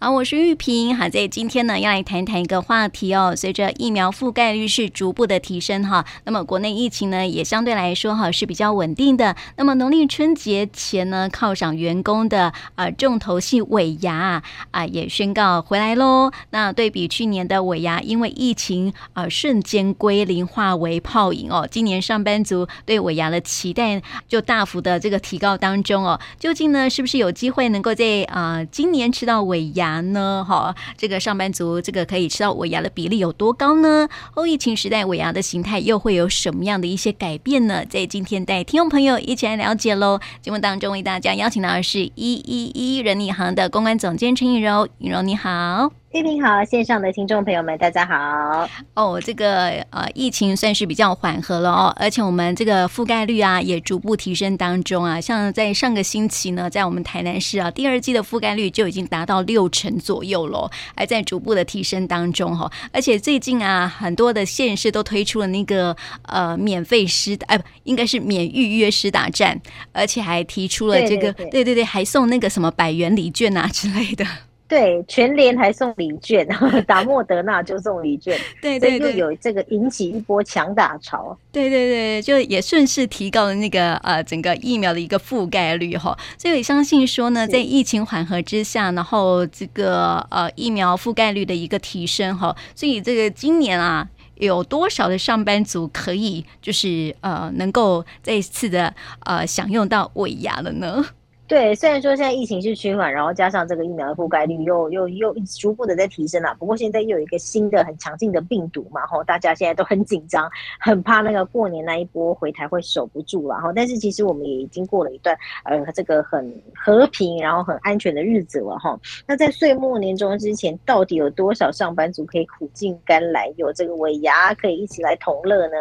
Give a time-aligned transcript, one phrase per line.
[0.00, 0.96] 好，我是玉萍。
[0.96, 3.34] 好，在今天呢，要来谈谈一个话题哦。
[3.34, 9.34] 随着疫苗覆盖率是逐步的提升哈，那么国内疫情呢也相对来说哈是比较稳定的。
[9.56, 16.30] 那么农历春节前呢，犒赏员工的呃重头戏尾牙啊、呃、也宣告回来喽。
[16.50, 21.66] 那对比去年的尾牙，因为疫情呃瞬间归零，化为泡影哦。
[21.68, 26.20] 今年上班族对尾牙的期待就大幅的这个提高当中哦。
[26.38, 29.87] 究竟呢是不是有机会能够在呃今年吃到尾牙？
[30.00, 30.44] 呢？
[30.48, 34.08] 哈，这个上班族这个可以吃到尾牙的比例有多高呢？
[34.34, 37.84] 后疫情时代尾牙的形态又会有什么样的一些改变呢？
[37.88, 40.20] 在今天带听众朋友一起来了解喽。
[40.40, 45.90] 节目当中为大家邀请到的是一一一人力行的公关总监陈颖柔，颖柔你好。
[46.18, 48.68] 听听好，线上的听众朋友们，大家好。
[48.94, 55.20] 哦，这个呃，疫情算是比较缓和了哦，而且我们这个覆盖率啊也逐步提升当中啊。
[55.20, 62.72] 像在上个星期呢，在我们台南市啊，第二季的覆盖率就已经达到六成左右了，还在逐步的提升当中哈、哦。
[62.92, 69.56] 而且最近啊，很多的县市都推出了那个呃免费施打，哎，不应该是免预约施打站，
[69.92, 74.26] 而且还提出了这个，对对对，对对对，还送那个什么百元礼券啊之类的。
[74.68, 76.46] 对，全联还送礼券，
[76.86, 98.94] 打莫德纳就送礼券，对对对，又有这个引起一波抢打潮，对对对，就也顺势提高了那个呃整个疫苗的一个覆盖率哈，所以我相信说呢，在疫情缓和之下，然后这个呃疫苗覆盖率的一个提升哈，所以这个今年啊，有多少的上班族可以就是呃能够再次的
[99.24, 101.02] 呃享用到尾牙了呢？
[101.48, 110.46] 对，虽然说现在疫情是趋缓，然后加上这个疫苗的覆盖率又又又逐步的在提升了，不过现在又有一个新的很强劲的病毒嘛，吼，大家现在都很紧张，
[110.78, 113.72] 很怕那个过年那一波回台会守不住了，哈。
[113.74, 119.00] 但是其实我们也已经过了一段呃这个很和平，然后很安全的日子了，哈。
[119.26, 125.76] 那在岁末年终之前，到底有多少上班族可以苦尽甘来，有这个尾牙可以一起来同乐呢？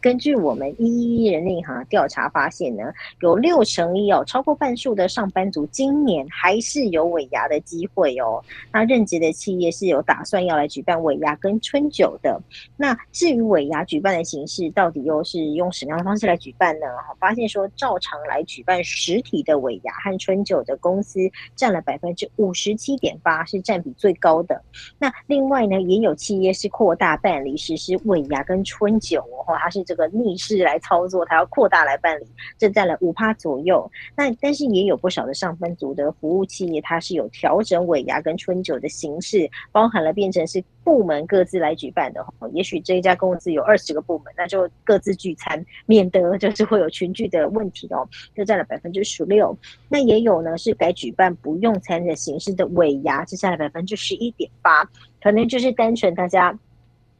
[0.00, 2.84] 根据我们一一一人力银行调查发现呢，
[3.20, 5.09] 有六成一哦，超过半数的。
[5.10, 8.42] 上班族今年还是有尾牙的机会哦。
[8.72, 12.40] 那任职的企业是有打算要来举办尾牙跟春酒的。
[12.76, 16.86] 那至于尾牙举办的形式，到底又是用什么样的方式来举办呢？
[17.18, 21.18] 发现说，照常来举办实体的尾牙和春酒的公司
[21.56, 24.62] 占了百分之五十七点八，是占比最高的。
[24.96, 33.90] 那另外呢，也有企业是扩大办理实施尾牙跟春酒哦，它是这个逆势来操作，它要扩大来办理，这占了五趴左右。
[34.14, 34.99] 那但是也有。
[35.00, 42.24] 不少的上班族的服务企业，它是有调整尾牙跟春酒的形式，包含了变成是部门各自来举办的。
[42.52, 48.08] 也许这一家公司有二十个部门，那就各自聚餐，免得 就是会有群聚的问题哦。
[48.36, 49.56] 就占了百分之十六。
[49.88, 54.88] 那也有呢，是改举办不用餐的形式的尾牙，就占了百分之十一点八。
[55.22, 56.58] 可能就是单纯大家。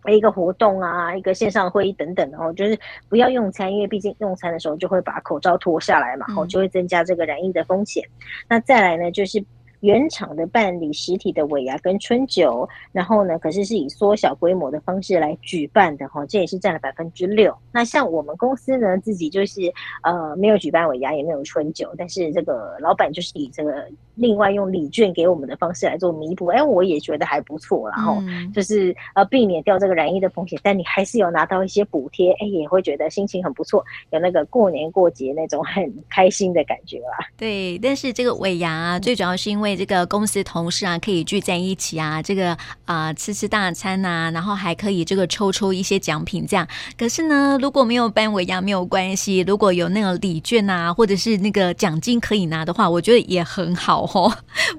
[0.09, 2.78] 一个活动啊，一个线上会议等等，然后就是
[3.09, 8.03] 不要用餐，因为毕竟用餐的时候就会把口罩脱下来嘛，然后就会增加这个染疫的风险。
[8.49, 9.44] 那再来呢，就是。
[9.81, 17.56] 原厂的办理实体的尾牙跟春酒，然后呢，可是是以缩小规模的方式来举办的哈，这也是占了百分之六。
[17.72, 19.62] 那像我们公司呢，自己就是
[20.03, 23.89] 呃没有举办尾牙，也没有春酒，但是这个老板就是以这个
[24.21, 26.47] 另外用礼券给我们的方式来做弥补。
[26.47, 28.23] 哎，我也觉得还不错，然后
[28.55, 37.27] 就是呃避免掉这个染疫的风险，但你还是有拿到一些补贴，哎，也会觉得心情很不错，有那个过年过节那种很开心的感觉啦。
[37.37, 39.71] 对，但是这个尾牙啊，最主要是因为。
[39.81, 42.51] 这个公司同事啊，可以聚在一起啊，这个
[42.85, 46.69] 啊、呃、吃吃大餐呐、啊，然后还可以这个抽抽一些奖品这样。
[46.99, 54.31] 可是呢，如果没有办尾牙没有关系，如果有那个礼券啊，或者是那个奖金可以拿的话，我觉得也很好哦，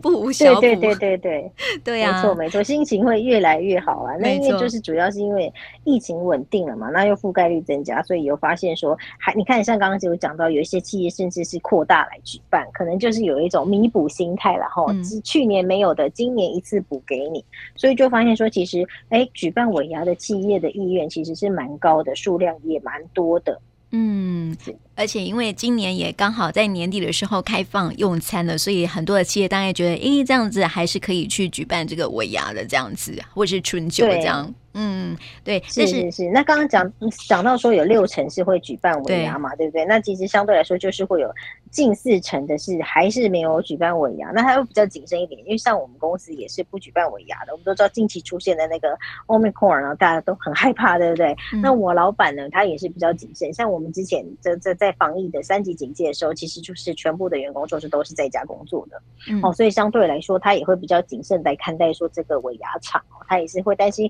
[0.02, 0.62] 不无小补。
[0.62, 1.52] 对对对对对，
[1.84, 4.16] 对啊，没错没错，心情会越来越好啊。
[4.20, 5.52] 那因为就是主要是因为
[5.84, 14.86] 疫情稳定了嘛，那又覆盖率增加，所以有发现说，还你看像刚刚就有讲到，有一些企业甚至是扩大来举办，可能就是有一种弥补心态了哈。
[15.04, 17.44] 是去年没有的，今年一次补给你，
[17.76, 23.60] 所以就发现说，其实，哎，举办尾牙的企业的意愿其实是蛮高的，数量也蛮多的。
[23.94, 24.56] 嗯，
[24.96, 34.54] 而且因为今年也刚好在年底的时候开放用餐了，所以很多的企业大概觉得，哎，这样子还是可以去举办这个尾牙的这样子，或是春酒这样。
[34.74, 36.30] 嗯，对，是是是。
[36.30, 36.90] 那刚刚讲
[37.28, 39.84] 讲到说有六成是会举办尾牙嘛，对不对？
[39.84, 41.30] 那其实相对来说就是会有
[41.72, 47.54] 近四成的是还是没有举办尾牙，那他又比较谨慎一点，因为像我们公司也是不举办尾牙的。
[47.54, 48.98] 我们都知道近期出现的那个
[49.28, 51.36] Omicron，然后大家都很害怕，对不对？
[51.54, 53.52] 嗯、那我老板呢，他也是比较谨慎。
[53.54, 64.10] 像我们之前在在在防疫的三级警戒的时候，其实就是全部的员工就是都是在家工作的，嗯、哦，所以相对来说，他也会比较谨慎来看待说这个尾牙场，他也是会担心。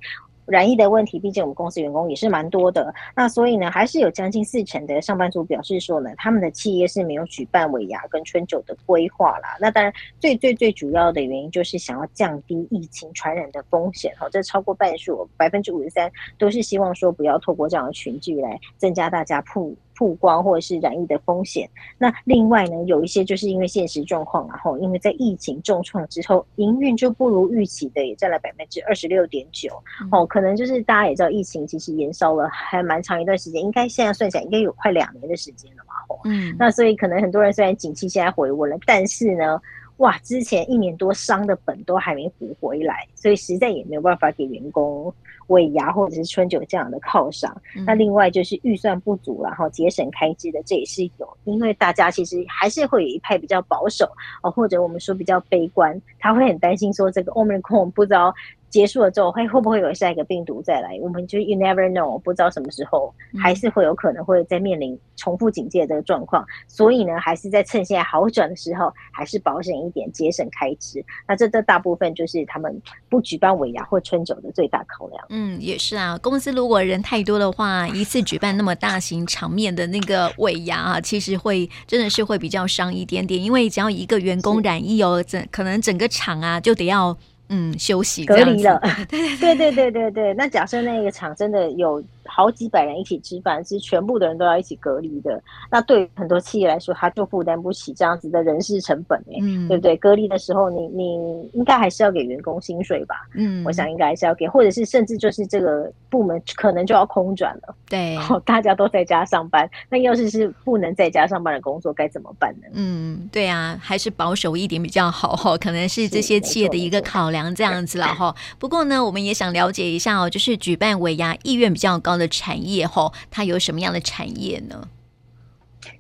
[0.52, 9.56] 染疫的问题，毕竟我们公司员工也是蛮多的，那所以呢，还是有将近四成的上班族表示说呢，他们的企业是没有举办尾牙跟春酒的规划啦。
[9.62, 19.74] 那当然，最最最主要的原因就是想要降低疫情传染的风险哈，这超过半数，百分之五十三都是希望说不要透过这样的群聚来增加大家曝。
[19.96, 21.70] 曝光或者是染疫的风险。
[21.98, 29.70] 那另外呢，有一些就是因为现实状况，然后因为在疫情重创之后，营运就不如预期的，也占了百分之二十六点九。
[30.12, 35.94] 哦，可能就是大家也知道，疫情其实延烧了还蛮长一段时间，应该现在算起来应该有快两年的时间了嘛。
[36.10, 39.62] 哦，嗯，那所以可能很多人虽然景气现在回温了，但是呢，
[39.98, 45.14] 哇，之前一年多伤的本都还没补回来，所以实在也没有办法给员工。
[45.48, 54.10] 尾牙或者是春酒这样的犒赏，嗯、那另外就是预算不足，然后节省开支的，这也是有，因为大家其实还是会有一派比较保守
[54.44, 58.34] 哦，或者我们说比较悲观，他会很担心说这个 Omicron 不知道。
[58.72, 60.98] 结束了之后，会会不会有下一个病毒再来？
[61.02, 66.44] 我们就 you never know，不知道什么时候还是会有可能会再面临重复警戒的这个状况。
[66.70, 71.04] 所以呢，还是在趁现在好转的时候，还是保险一点，节省开支。
[71.28, 75.26] 那这这大部分就是他们不举办尾牙或春酒的最大考量。
[75.30, 76.18] 嗯，也是啊。
[76.20, 87.18] 公司如果人太多的话，一次举办那么大型场面的那个尾牙啊，其实会真的是会比较伤一点点，因为只要一个员工染疫哦，整可能整个场啊就得要。
[87.52, 88.82] 嗯，休息隔离了，
[89.40, 90.34] 对对对对对。
[90.34, 99.96] 那假设那个厂真的有好几百人一起吃饭，是全部的人都要一起隔离的，那对于很多企业来说，他就负担不起这样子的人事成本哎，嗯，对不对？
[99.98, 103.16] 隔离的时候你，你你应该还是要给员工薪水吧？
[103.36, 107.76] 嗯，我想应该还是要给，或者是甚至就是这个部门可能就要空转了。
[107.90, 112.68] 对，大家都在家上班，那要是是不能在家上班的工作该怎么办呢？
[112.74, 117.42] 嗯，对啊，还是保守一点比较好哈，可能是这些企业的一个考量。
[117.54, 124.88] 这样子了哈，不过呢，我们也想了解一下哦，就是举办尾牙意愿比较高的产业吼，它有什么样的产业呢？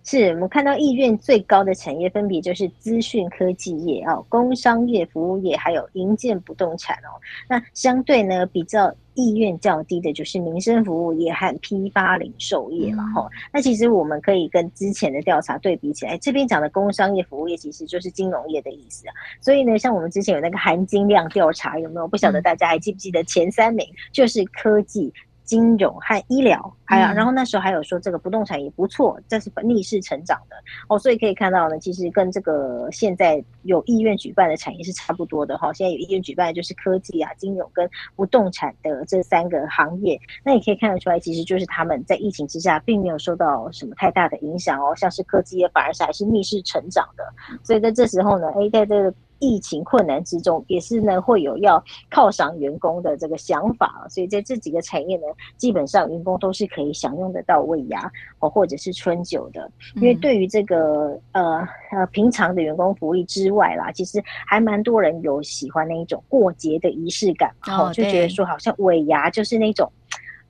[0.04, 7.18] 是我们看到意愿最高的产业，分别就是资讯科技业哦、工商业、服务业，还有营建不动产哦。
[7.50, 13.28] 那相对呢，比较意愿较低的就是民生服务业和批发零售业了哈。
[13.28, 19.14] 嗯、那其实我们可以跟之前的调查对比起来，这边讲的工商业、服务业其实就是金融业的意思啊。
[19.40, 22.08] 所以呢，像我们之前有那个含金量调查，有没有？
[22.08, 25.12] 不晓得大家还记不记得前三名就是科技。
[25.52, 30.56] 金融和医疗，还有，然后那时候还有说这个不动产也不错，这是逆势成长的
[30.88, 35.74] 哦，所以可以看到呢，其实跟这个现在有意愿举办的产业是差不多的哈。
[35.74, 47.26] 现在有意愿举办的就是科技啊、金融跟不动产的这三个行业，那也可以看得出来，其实就是他们在疫情之下并没有受到什么太大的影响哦，像是科技业反而是还是逆势成长的，
[47.62, 49.14] 所以在这时候呢，哎，在这个。
[49.42, 55.24] 疫情困难之中，也是呢会有要犒赏员工的这个想法，所以在这几个产业呢，
[55.58, 58.10] 基本上员工都是可以享用得到尾牙
[58.40, 59.70] 哦，或者是春酒的。
[59.96, 69.92] 因为对于这个呃呃平常的员工福利之外啦，其实还蛮多人有喜欢那一种过节的仪式感，哦，就觉得说好像尾牙就是那种。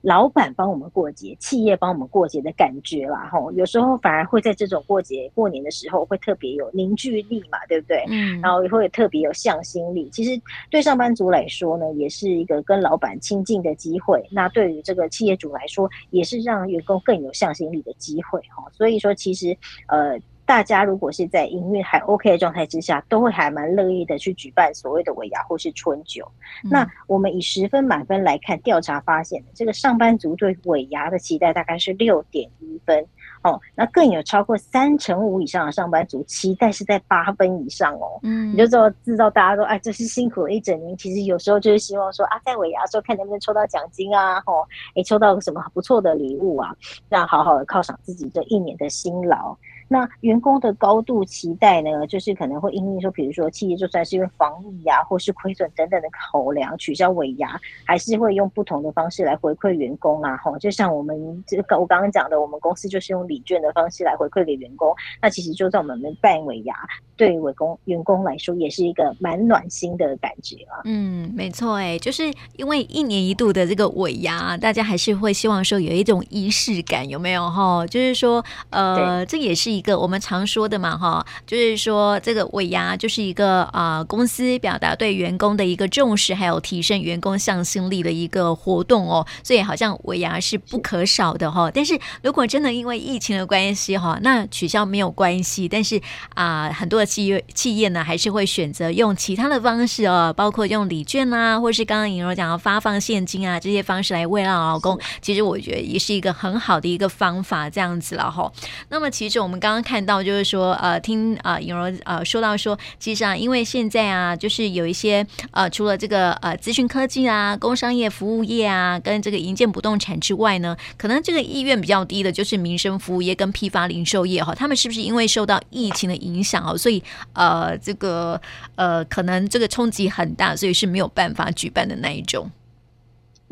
[0.02, 8.04] 老板帮我们过节，企业帮我们过节的感觉啦，吼，有时候反而会在这种过节过年的时候，会特别有凝聚力嘛，对不对？
[8.08, 10.10] 嗯，然后也会特别有向心力。
[10.10, 10.30] 其实
[10.70, 14.22] 对上班族来说呢，也是一个跟老板亲近的机会。
[14.30, 18.68] 那对于这个企业主来说，也是让员工更有向心力的机会，哈。
[18.72, 19.56] 所以说，其实
[19.86, 20.18] 呃。
[20.44, 26.30] 大家如果是在营运还 OK 的状态之下，都会还蛮乐意的去举办所谓的尾牙或是春酒。
[26.64, 33.06] 嗯、那我们以十分满分来看，调查发现，这个上班族对尾牙的期待大概是六点一分
[33.42, 33.58] 哦。
[33.74, 38.18] 那更有超过三成五以上的上班族期待是在八分以上哦。
[38.22, 40.96] 嗯，你就知道知道大家都哎，这是辛苦了一整年。
[40.96, 46.74] 其实有时候就是希望说啊，在尾牙的时候看能不能抽到奖金啊，哦，哎，抽到个什么不错的礼物啊，
[47.08, 49.56] 让好好的犒赏自己这一年的辛劳。
[49.92, 60.34] 那员工的高度期待呢，就是可能会因为说，比如说企业就算是因为防疫啊，或是亏损等等的考量取消尾牙，还是会用不同的方式来回馈员工啊。
[60.38, 64.94] 吼，就像我们这个我刚刚讲的，我们公司就是用礼券的方式来回馈给员工。
[65.20, 66.74] 那其实就在我们办尾牙，
[67.14, 70.80] 对于员工员工来说，也是一个蛮暖心的感觉啊。
[70.86, 77.50] 嗯，没错，哎，就是因为一年一度的这个尾牙，大家还是会希望说有一种仪式感，有没有？
[77.50, 79.81] 哈，就是说，呃，这也是一。
[79.82, 91.70] 个我们常说的嘛，哈，就是说这个尾牙就是一个啊、呃、公司表达对员工的一个重视，还有提升员工向心力的一个活动哦，所以好像尾牙是不可少的哈。
[91.74, 96.00] 但是如果真的因为疫情的关系哈，那取消没有关系，但是
[96.34, 104.98] 啊、呃，很多的企业企业呢还是会选择用其他的方式哦，包括用礼券啊，或是刚刚莹柔讲的发放现金啊这些方式来慰劳劳工。
[105.20, 108.50] 其实我觉得也是一个很好的一个方法，这样子了哈。
[108.88, 124.54] 那么其实我们刚刚刚看到，就是说呃，听啊颖柔呃说到说，其实啊，因为现在啊，就是有一些呃，除了这个呃资讯科技啊、工商业服务业啊，跟这个营建不动产之外呢，可能这个意愿比较低的，就是民生服务业跟批发零售业哈。
[124.54, 127.02] 他们是不是因为受到疫情的影响哦，所以
[127.32, 128.38] 呃这个
[128.74, 132.50] 呃可能这个冲击很大，所以是没有办法举办的那一种。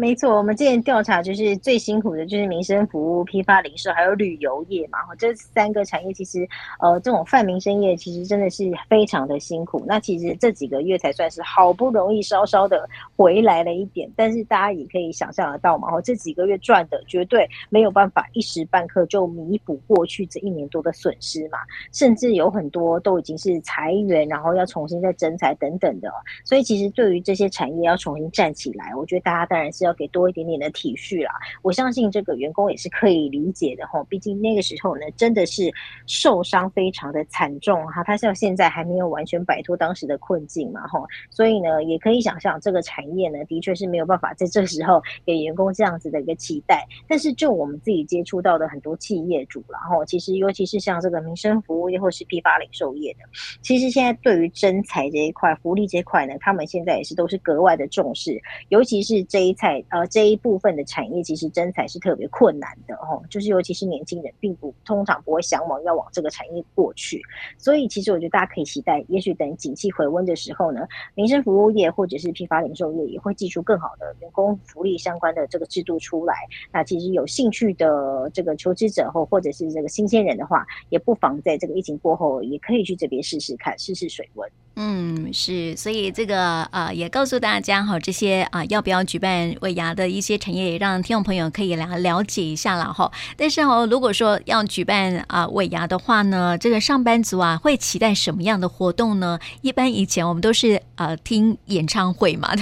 [0.00, 4.98] 没错，我们之前调查就是最辛苦的就是民生服务、批发零售还有旅游业嘛。
[5.18, 6.48] 这三个产业其实，
[6.80, 9.84] 呃，这种泛民生业其实真的是非常的辛苦。
[9.86, 21.58] 那其实这几个月才算是好不容易稍稍的回来了一点，但是大家也可以想象得到嘛，哦，这几个月赚的绝对没有办法一时半刻就弥补过去这一年多的损失嘛。
[21.92, 26.10] 甚至有很多都已经是裁员，然后要重新再增裁等等的。
[26.42, 29.89] 所以其实对于这些产业要重新站起来，我觉得大家当然是要。
[29.90, 31.32] 要给多一点点的体恤啦，
[31.62, 34.02] 我相信这个员工也是可以理解的哈。
[34.08, 35.70] 毕竟那个时候呢，真的是
[36.06, 38.04] 受伤非常的惨重哈。
[38.04, 46.86] 他像现在还没有完全摆脱当时的困境嘛哈，所以呢，也可以想象这个产业呢，的确是没有办法在这时候给员工这样子的一个期待。
[47.08, 53.20] 但是就我们自己接触到的很多企业主，然后其实尤其是像这个民生服务业或是批发零售业的，
[53.62, 59.52] 其实现在对于真才这一块、福利这一块呢，他们现在也是都是格外的重视，尤其是这一
[59.88, 67.20] 呃，这一部分的产业其实征才是特别困难的哦，就是尤其是年轻人，并不通常不会向往要往这个产业过去，
[67.58, 76.34] 所以其实我觉得大家可以期待，也许等景气回温的时候呢，民生服务业或者是批发零售业也会祭出更好的员工福利相关的这个制度出来。
[76.72, 84.50] 那其实有兴趣的这个求职者或或者是这个新鲜人的话，也不妨在这个疫情过后，也可以去这边试试看，试试水温。
[84.82, 93.12] 嗯，是，所以这个呃，也告诉大家哈，这些啊、呃，要不要举办尾牙的一些产业，也让听众朋友可以来了解一下了哈。
[93.36, 99.38] 但是哦，如果说要举办啊、呃、尾牙的话呢，这个上班族啊会期待什么样的活动呢？
[99.60, 102.56] 一般以前我们都是呃听演唱会嘛，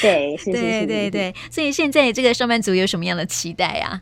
[0.00, 1.34] 对对，对对对。
[1.50, 4.00] 所以现在这个上班族有什么样的期待啊？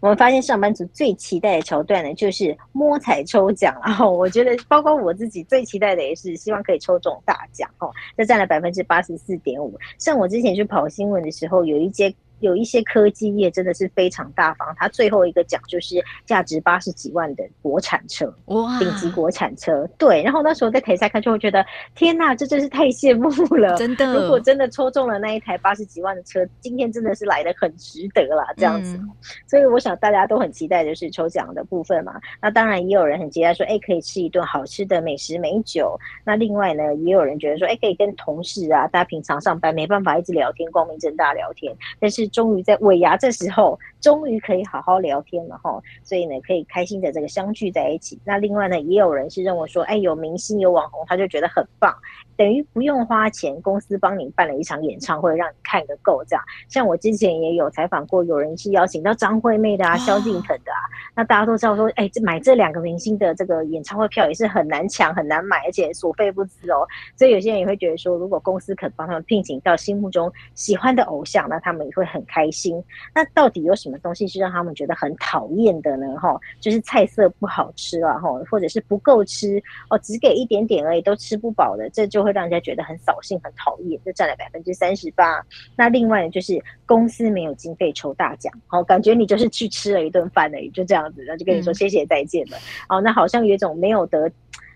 [0.00, 3.74] 我们发现上班族最期待的桥段呢，就是摸彩抽奖。
[3.84, 9.78] 然 后我觉得，包括我自己最期待的也是希望可以抽中大奖哦，这占了百分之八十四点五。
[9.98, 12.14] 像我之前去跑新闻的时候，有一些。
[12.42, 15.96] 有一些科技业真的是非常大方，他最后一个奖就是
[16.26, 19.88] 价值八十几万的国产车，哇，顶级国产车。
[19.96, 24.20] 对，然后那时候在台下看，就会觉得天哪，这真是太羡慕了，真的。
[24.22, 28.96] 如果真的抽中了那一台八十几万的车，今天真的是来的很值得啦，这样子。
[28.96, 29.08] 嗯、
[29.46, 32.20] 所以我想大家都很期待就是抽奖的部分嘛。
[32.40, 35.96] 那当然也有人很期待说，哎，可以吃一顿好吃的美食美酒。
[36.24, 42.31] 那另外呢，也有人觉得说，哎，可以跟同事啊，大家平常上班没办法一直聊天，光明正大聊天，但是。
[42.32, 48.18] 终于在尾牙这时候，终于可以好好聊天了哈，所以呢，可以开心的这个相聚在一起。
[48.24, 51.94] 那另外呢，也有人是认为说，哎，有明星有网红，他就觉得很棒，
[52.42, 56.44] 等于不用花钱，公司帮你办了一场演唱会，让你看个够这样。
[56.68, 60.82] 像我之前也有采访过，有人是邀请到张惠妹的啊，萧敬腾的啊，
[61.14, 66.84] 那大家都知道说，哎，这买这两个明星的这个演唱会票也是很难抢很难买，而且所费不赀哦。
[67.16, 72.20] 所以有些人也会觉得说，如果公司肯帮他们聘请到心目中喜欢的偶像，那他们也会很。
[72.32, 72.82] 开心，
[73.14, 76.16] 那到底有什么东西是让他们觉得很讨厌的呢？
[76.18, 85.44] 哈，就是菜色不好吃啊，哈，或者是不够吃哦，只给一点点而已，都吃不饱的，这就会让人家觉得很扫兴、很讨厌，就占了百分之三十八。
[85.76, 92.56] 那另外呢，就是公司没有经费抽大奖，好，感觉你就是去吃了一顿饭而已，就这样子，然后就跟你说谢谢再见了。
[92.88, 94.30] 哦、嗯，那好像有一种没有得。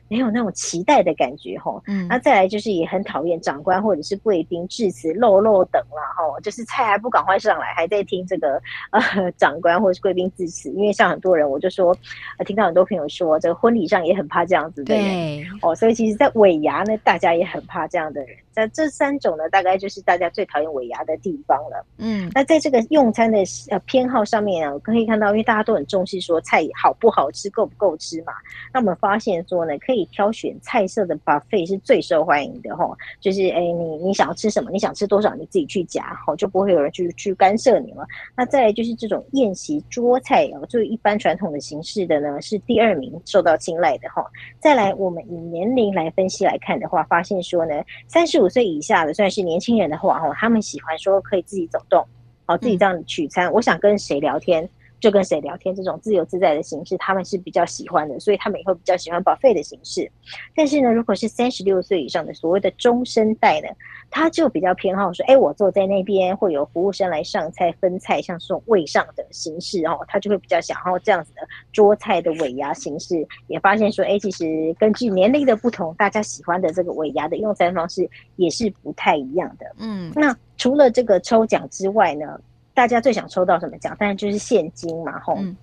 [0.09, 8.61] 没有那种期待的感觉哈，嗯，那再来就是也很讨厌长官或者是贵宾致辞漏漏等啦哈，就是菜还不赶快上来，还在听这个
[8.91, 11.97] 呃长官或者是贵宾致辞，因为像很多人我就说，
[12.39, 18.37] 呃，听到很多朋友说这个婚礼上也很怕这样子的人，对哦，所以其实，在尾牙呢，大家也很怕这样的人。
[18.57, 21.87] 那这三种呢，大概就是大家最讨厌尾牙的地方了。
[21.99, 23.39] 嗯，那在这个用餐的
[23.71, 28.33] 呃偏好上面啊，我可以看到，因为大家都很重视说菜好不好吃、够不够吃嘛。
[28.73, 30.09] 那我们发现说呢，可以。
[30.17, 38.07] 挑选菜色的 buffet 是最受欢迎的齁，就是哎，你你想要吃什么，你想吃多少，你自己去夹，齁，就不会有人去去干涉你了。
[38.35, 44.25] 那再来就是这种宴席桌菜哦，就一般传统的形式的呢，是第二名受到青睐的哈。
[44.59, 47.75] 再来，我们以年龄来分析来看的话，发现说呢，
[48.07, 52.07] 三十五岁以下的算是年轻人的话，哦，他们喜欢说可以自己走动，
[52.45, 54.69] 好，自己这样取餐，我想跟谁聊天。
[54.99, 60.11] 就跟谁聊天，这种自由自在的形式，他们是比较喜欢的，所以他们也会比较喜欢 buffet 的形式。
[60.55, 63.69] 但是呢，如果是三十六岁以上的所谓的中生代呢，
[64.11, 73.27] 他就比较偏好说，哎，我坐在那边会有服务生来上菜分菜，像这种位上的形式，哦他就会比较想要这样子的桌菜的尾牙形式。
[73.49, 79.67] 也发现说，哎，其实根据年龄的不同，大家喜欢的这个尾牙的用餐方式也是不太一样的。
[79.79, 82.41] 嗯，那除了这个抽奖之外呢？
[82.77, 83.97] 大家最想抽到什么奖？
[83.99, 85.57] 当然就是现金嘛，吼、嗯。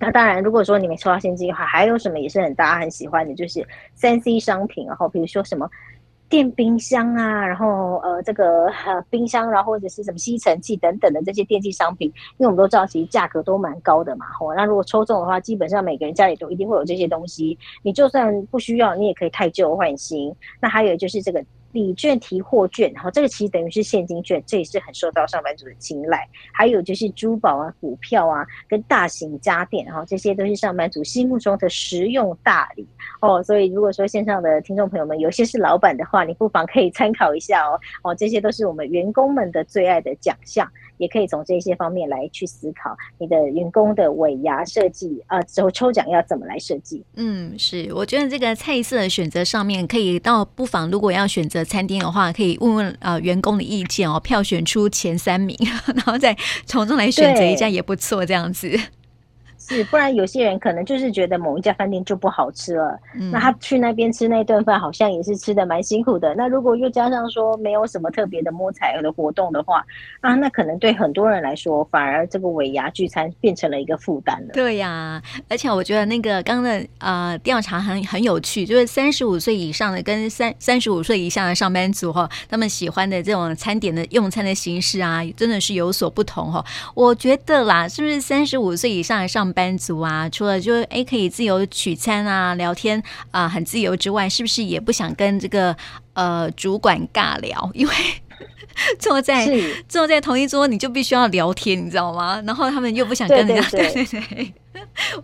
[0.00, 3.62] 那当然，如果说你没抽到现金的话，还有什么也是很大家很喜欢的，就是
[3.94, 5.68] 三 C 商品，然后比如说什么
[6.26, 14.54] 电冰箱啊，然后呃这个呃冰箱，然后或者是什么吸尘器等等的这些电器商品，因为我们都知道其实价格都蛮高的嘛，吼。
[14.54, 20.34] 那如果抽中的话，基本上每个人家里都一定会有这些东西，你就算不需要，你也可以太旧换新。
[20.62, 21.44] 那还有就是这个。
[21.72, 26.28] 礼券、提货券，然后这个其实等于是现金券，这也是很受到上班族的青睐。
[26.52, 32.86] 还有就是珠宝啊、股票啊，跟大型家电，然后这些都是上班族心目中的实用大礼
[33.20, 33.42] 哦。
[33.42, 37.78] 所以如果说线上的听众朋友们有些是老板的话，你不妨可以参考一下哦。
[38.02, 40.70] 哦，这些都是我们员工们的最爱的奖项。
[40.98, 47.02] 也可以从这些方面来去思考你的员工的尾牙设计啊，之后抽奖要怎么来设计？
[47.16, 55.56] 嗯，是，我觉得这个菜色的选择上面，可以到不妨，如果要选择餐厅的话，可以问问啊、呃、员工的意见哦，票选出前三名，
[55.94, 56.36] 然后再
[56.66, 58.78] 从中来选择一家也不错，这样子。
[59.68, 66.34] 是，不然有些人可能就是觉得某一家饭店就不好吃了，嗯、那他去那边吃那顿饭，好像也是吃的蛮辛苦的。
[66.34, 69.84] 那如果又加上说没有什么特别的摸彩的活动的话，
[70.20, 74.54] 啊，那可能对很多人来说，反而这个尾牙聚餐变成了一个负担了。
[74.54, 86.64] 对呀、啊，而且我觉得那个刚刚的呃调查很很有趣，就是三十五岁以上的跟三三十五岁以下的上班族哈，他们喜欢的这种餐点的用餐的形式啊，真的是有所不同哈。
[86.94, 92.96] 我觉得啦，是不是三十五岁以上的上班班族啊，除了就哎可以自由取餐啊、聊天
[93.32, 95.76] 啊、呃，很自由之外，是不是也不想跟这个
[96.12, 97.68] 呃主管尬聊？
[97.74, 97.92] 因为
[99.00, 99.48] 坐在
[99.88, 102.40] 坐在同一桌，你就必须要聊天，你知道吗？
[102.46, 104.54] 然后他们又不想跟人家 对对对。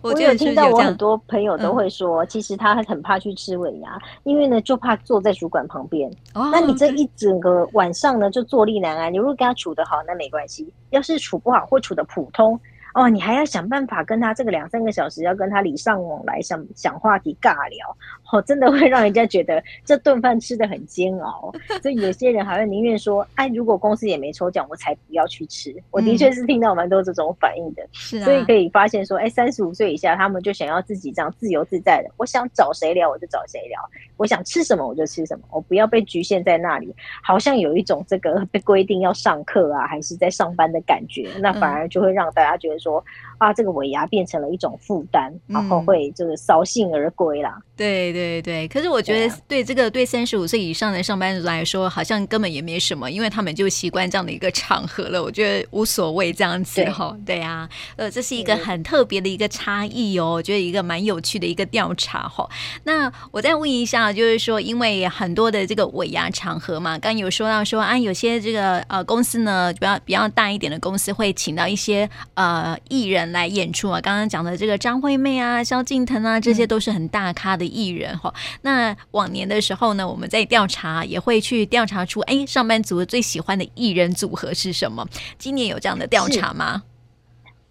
[0.01, 6.11] 我有听到我很多朋友都会说，嗯、其实他很怕去吃尾牙，因为呢就怕坐在主管旁边。
[6.33, 9.13] 哦、那你这一整个晚上呢就坐立难安。
[9.13, 12.59] 你如果跟他处得好，那没关系；要是处不好或处得普通。
[12.95, 17.97] 哦，你还要想办法跟他这个两三个小时，要跟他礼尚往来，想想话题尬聊，
[18.31, 21.53] 哦，真的会让人家觉得这顿饭吃得很煎熬。
[21.83, 25.75] 所以有些人好像宁愿说，哎，如果公司也没抽奖，我才不要去吃。
[25.91, 27.85] 我的确是听到蛮多这种反应的。
[27.91, 33.79] 是啊、嗯，所以可以发现说，哎，三十五岁以下，他们就想要自己这样自由自在的，我想找谁聊我就找谁聊，
[34.17, 42.85] 我想吃什么我就吃什么，我不要被局限在那里，好像有一种这个被规定要上课啊，还是在上班的感觉，那反而就会让大家觉得说。
[42.85, 43.03] 说
[43.37, 47.57] 啊，这个尾牙变成了一种负担，然后会就是扫兴而归啦。
[47.75, 55.21] 对对对，可是我觉得对这个对三十五岁以上的上班族来说，好像根本也没什么，因为他们就习惯这样的一个场合了。
[55.21, 57.15] 我觉得无所谓这样子哈。
[57.25, 62.49] 对啊，呃，这是一个很特别的一个差异哦，我觉得一个蛮有趣的一个调查哈。
[62.85, 72.77] 那我再问一下，就是说，因为很多的这个尾牙场合嘛，刚有说到说啊，有些这个呃公司呢，比较比较大一点的公司会请到一些呃。
[72.89, 78.33] 艺人来演出啊，刚刚讲的这个张惠妹啊、萧敬腾啊，这些都是很大咖的艺人哈。
[78.35, 85.07] 嗯、那往年的时候呢，我们在调查也会去调查出，哎，上班族最喜欢的艺人组合是什么？
[85.37, 86.83] 今年有这样的调查吗？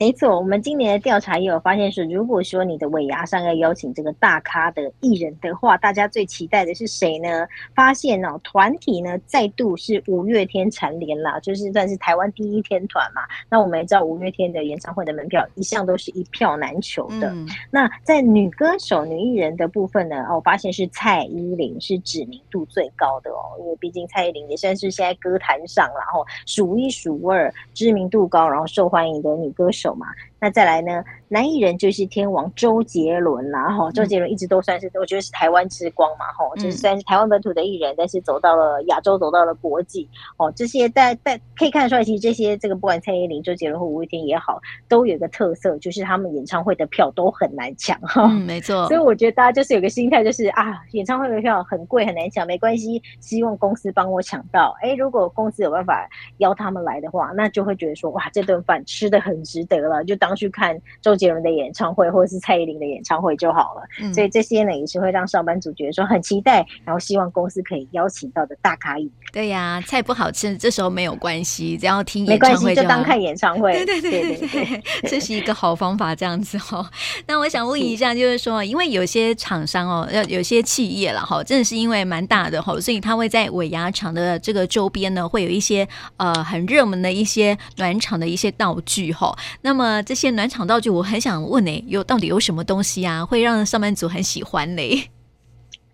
[0.05, 7.49] 没错，我们今年的调查也有发现是，如果说你的尾牙上要邀请这个大咖的艺人的话，大家最期待的是谁呢？
[7.75, 13.23] 发现哦，团体呢再度是五月天蝉联啦，就是算是台湾第一天团嘛。
[13.49, 17.31] 那我们也知道五月天的演唱会的门票一向都是一票难求的。
[17.31, 29.94] 嗯、那在女歌手、女艺人的部分呢，哦，我发现是蔡依林是知名度最高的哦，因为毕竟蔡依林也算是现在歌坛上然后数一数二知名度高，然后受欢迎的女歌手。
[29.95, 30.07] 嘛，
[30.45, 48.87] 那再来呢，男艺人就是天王周杰伦啦，哈，周杰伦一直都算是，我觉得是台湾之光嘛，哈，就是虽然是台湾本土的艺人，但是走到了亚洲，走到了国际，哦，这些在在可以看得出来，其实这些这个不管蔡依林、周杰伦或五月天也好，都有一个特色，就是他们演唱会的票都很难抢，哈，嗯，没错。
[48.89, 54.77] 所以我觉得大家就是有个心态，就是啊，演唱会的票很贵很难抢，没关系，希望公司帮我抢到。
[54.83, 63.83] 哎，如果公司有办法邀他们来的话，那就会觉得说，哇，这顿饭吃的很值得了，就当去看周杰伦的演唱会或者是蔡依林的演唱会就好了。
[64.01, 69.11] 嗯，所以这些呢，也是会让上班族觉得说很期待，然后希望公司可以邀请到的大咖艺。
[69.33, 73.73] 对呀，菜不好吃，这时候没有关系，只要听演唱会就，当看演唱会。
[73.85, 76.87] 对对对对对，对，这是一个好方法，这样子哦。
[77.27, 89.37] 那我想问一下，就是说，因为有些厂商哦，要有些企业了哈，真的是因为蛮大的哈，所以他会在尾牙场的这个周边呢，会有一些呃很热门的一些暖场的一些道具哈。
[89.62, 95.11] 那么这些暖场道具，我很想问呢，有到底有什么东西啊，会让上班族很喜欢呢？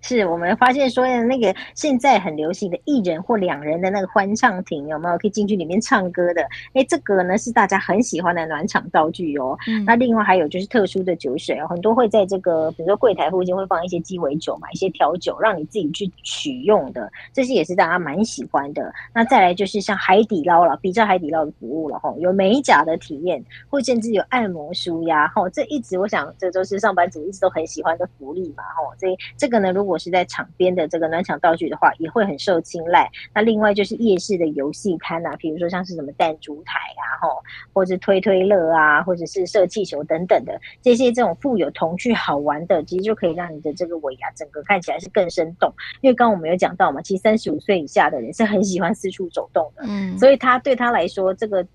[0.00, 6.42] 是我们发现说那个现在很流行的一人或两人的那个欢唱亭，有没有可以进去里面唱歌的？
[6.72, 9.58] 哎，这个呢是大家很喜欢的暖场道具哦。
[9.68, 18.90] 嗯、那另外还有就是特殊的酒水哦，很多会在这个比如说柜台附近会放一些鸡尾酒嘛，一些调酒让你自己去取用的，这些也是大家蛮喜欢的。
[19.12, 28.96] 那再来就是像海底捞了，比较海底捞的服务了哈，有美甲的体验，或甚至有按摩舒压哈，这一直我想这都是上班族一直都很喜欢的福利嘛哈。
[28.98, 33.10] 所以这个呢，如果如果是在场边的这个暖场道具的话，也会很受青睐。
[33.34, 45.72] 那另外就是夜市的游戏摊啊，比如说像是什么弹珠台啊，吼，或者推推乐啊，或者是射气球等等的这些这种富有童趣好玩的，其实就可以让你的这个尾牙整个看起来是更生动。
[46.00, 51.66] 因为刚刚我们有讲到嘛，其实三十五岁以下的人是很喜欢四处走动的，嗯，所以他对他来说这个。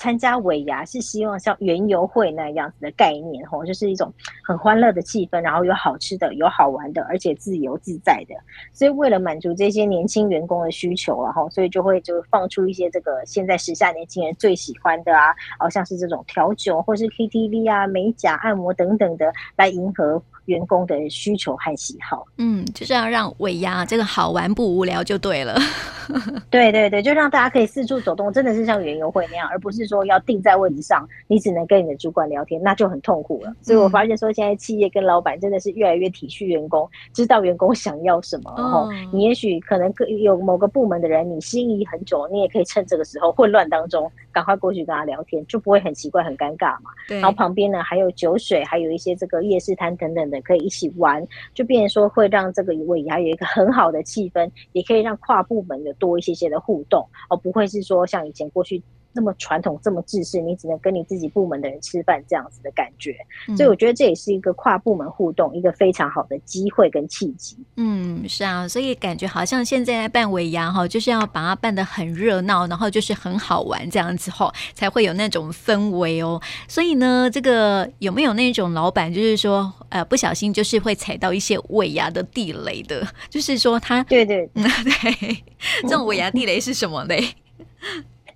[0.00, 4.10] 参加尾牙是希望像园游会那样子的概念，吼，就是一种
[4.42, 8.34] 很欢乐的气氛，然后有好吃的、有好玩的，而且自由自在的。
[8.72, 22.26] 所以为了满足这些年轻员工的需求，然后所以就会就放出一些这个现在时下年轻人最喜欢的啊，好像是这种调酒或是 KTV 啊、美甲、按摩等等的，来迎合员工的需求和喜好。
[22.38, 25.58] 嗯，就是要让尾牙这个好玩不无聊就对了。
[26.50, 29.90] 对对对，就让大家可以四处走动，真的是像园游会那样，而不是。
[29.90, 33.52] 说要定在位置上，你只能跟你的主管聊天，那就很痛苦了。
[33.60, 38.54] 所以我发现说，现在企业跟老板真的是越来越体恤员工，知道员工想要什么。
[38.56, 46.90] 然后你也许可能有某个部门的人，你心仪很久，你也可以趁这个时候混乱当中，赶快过去跟他聊天，就不会很奇怪、很尴尬嘛。
[47.08, 58.82] 然后旁边呢，还有酒水，还有一些这个夜市摊等等的，可以一起玩，就变说会让这个尾牙有一个很好的气氛，也可以让跨部门有多一些些的互动，而不会是说像以前过去。
[59.12, 63.16] 那么传统，这么制式，你只能跟你自己部门的人吃饭这样子的感觉，
[63.48, 67.56] 嗯，所以我觉得这也是一个跨部门互动一个非常好的机会跟契机。
[67.76, 76.40] 嗯，是啊，所以感觉好像现在办尾牙哈，就是要把它办得很热闹，然后就是很好玩这样子哈，才会有那种氛围哦。
[76.68, 85.44] 所以呢，这个有没有那种老板，就是说呃不小心就是会踩到一些尾牙的地雷的，就是说他对对对，
[85.82, 87.24] 这种尾牙地雷是什么嘞？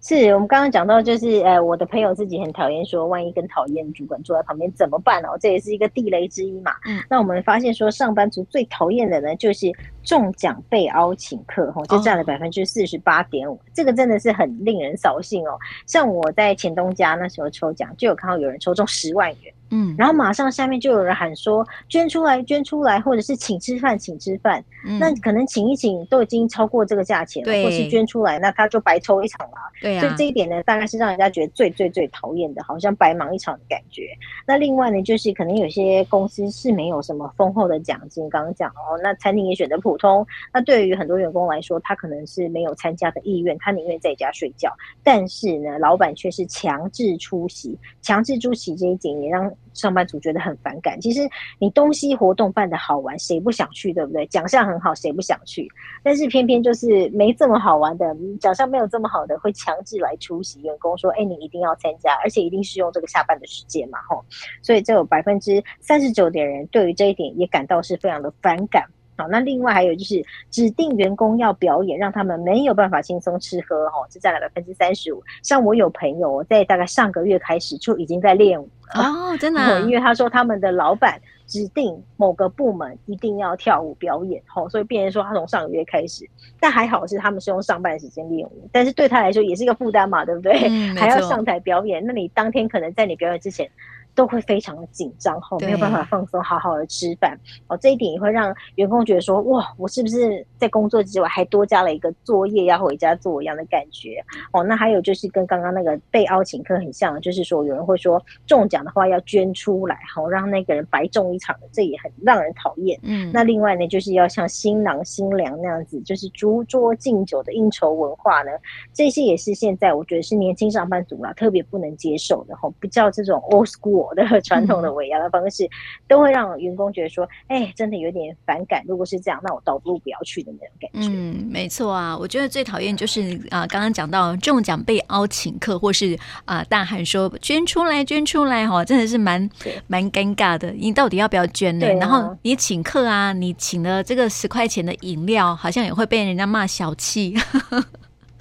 [0.07, 5.31] 是我们刚刚讲到，就是呃，我的朋友自己很讨厌说，万一跟讨厌主管坐在旁边怎么办哦？
[5.41, 6.73] 这也是一个地雷之一嘛。
[6.85, 13.59] 嗯，那我们发现说，上班族最讨厌的呢，就是中奖被邀请客，吼，就占了百分之四十八点五。
[13.73, 15.59] 这个真的是很令人扫兴哦。
[15.87, 19.55] 像我在前东家那时候抽奖，就有看到有人抽中十万元。
[19.75, 24.65] 嗯，然后马上下面就有人喊说捐出来，捐出来，或者是请吃饭，请吃饭。
[24.87, 29.57] 嗯，那可能请一请都已经超过这个价钱了，对，或是捐出来，那他就白抽一场了。
[29.83, 34.07] 对啊，所以这一点呢，大概是让人家觉得最最最讨厌的，好像白忙一场的感觉。
[34.47, 40.25] 那另外呢，就是可能有些公司是没有什么丰厚的奖金，刚刚讲哦，那餐厅也选择普通。
[40.53, 44.71] 那对于很多员工来说，他可能是没有参加的意愿，他宁愿在家睡觉。
[45.03, 49.53] 但是呢，老板却是强制出席，强制出席这一点也让。
[49.73, 51.01] 上班族觉得很反感。
[51.01, 54.27] 其实你东西活动办的好玩，谁不想去，对不对？
[54.27, 55.69] 奖项很好，谁不想去？
[56.03, 60.61] 但是偏偏就是没这么好玩的，奖项没有这么好的，会强制来出席。
[60.63, 64.25] 员工说：“哎，你一定要参加，而且一定是用这个下班的时间嘛，吼。”
[64.63, 68.85] 所以这有百分之三十九点人对于这一点也感到是非常的反感。
[69.17, 75.23] 好，那另外还有就是指定员工要表演，让他们没有办法轻松吃喝，哈，就占了百分之三十五。
[75.43, 78.69] 像我有朋友，在大概上个月开始就已经在练舞。
[78.95, 86.29] 哦，真的，因为他说他们的老板指定某个部门一定要跳舞表演，吼，所以变成说他从上个月开始，
[86.61, 90.69] 但还好是他们是用上班时间练舞，但是对他来说也是一个负担嘛，对不对？
[90.69, 93.71] 嗯、还要上台表演，那你当天可能在你表演之前。
[94.15, 97.39] 都会非常的紧张，哦没有办法放松，好好的吃饭。
[97.67, 104.25] 哦，这一点也会让员工觉得说，哇，我是不是在工作之外还多加了一个作业要回家做一样的感觉？
[104.53, 112.99] 哦，那还有就是跟刚刚那个被邀请客很像，就是说有人会说中奖的话要捐出来，好让那个人白中一场的，这也很让人讨厌。
[113.03, 118.53] 嗯，那另外呢，就是要像新郎新娘那样子，就是逐桌敬酒的应酬文化呢，
[118.93, 124.04] 这些也是现在我觉得是年轻上班族啦特别不能接受的，吼，不叫这种 old school。
[124.05, 125.69] 我的 传统的尾牙的方式，
[126.07, 128.83] 都会让员工觉得说，哎、欸，真的有点反感。
[128.87, 131.09] 如果是这样，那我倒不如不要去的那种感觉。
[131.09, 139.49] 嗯，没错啊，我觉得最讨厌就是啊，刚刚讲到中奖被邀请客，或是啊大喊说捐出来捐出来哈，真的是蛮
[139.87, 140.71] 蛮尴尬的。
[140.73, 141.87] 你到底要不要捐呢？
[141.87, 147.35] 啊、然后你请客啊，你请了这个十块钱的饮料，好像也会被人家骂小气。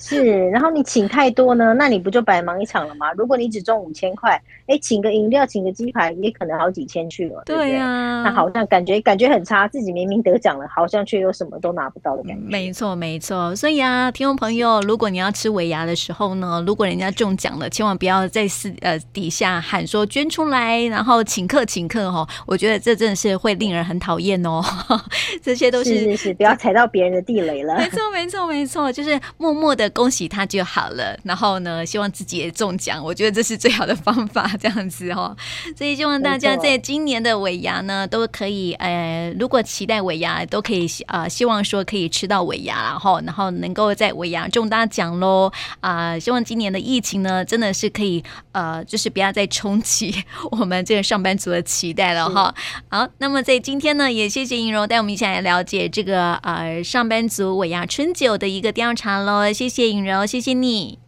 [0.03, 3.13] 是，然后你请太多呢，那你不就白忙一场了吗？
[3.13, 7.71] 如果你只中五千块，哎，请个饮料，请个鸡排，也可能好几千去了，对不对？
[7.71, 12.43] 对啊，那好像感觉感觉很差，自己明明得奖了，好像却又什么都拿不到的感觉。
[12.45, 13.55] 没错，没错。
[13.55, 22.27] 所以啊，听众朋友，如果你要吃尾牙的时候呢，如果人家中奖了，千万不要在私呃底下喊说捐出来，然后请客请客哦。
[22.45, 24.61] 我觉得这真的是会令人很讨厌哦。
[25.41, 27.77] 这些都是是是是，不要踩到别人的地雷了。
[27.77, 29.92] 没错，没错，没错，就是默默的。
[29.93, 35.35] 恭喜他就好了，然后呢，希望自己也中奖，我觉得这是最好的方法，这样子哦。
[35.77, 46.19] 所以希望大家在今年的尾牙呢，都可以，呃，如果期待尾牙，都可以啊、呃，希望说可以吃到尾牙，然后然后能够在尾牙中大奖喽啊、呃！
[46.19, 52.53] 希望今年的疫情呢，真的是可以，呃，就是不要再冲击我们这个上班族的期待了哈。
[52.89, 59.72] 好，那么在今天呢，也谢谢莹柔带我们一起来了解这个呃上班族尾牙春酒的一个调查喽，谢谢。
[59.73, 60.99] 谢颖柔，谢谢你，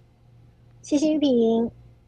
[0.82, 1.69] 谢谢玉萍。